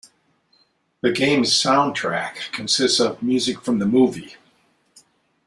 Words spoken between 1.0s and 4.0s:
The game's soundtrack consists of music from the